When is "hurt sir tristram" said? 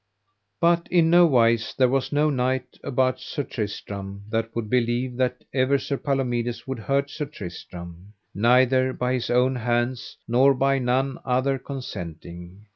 6.79-8.13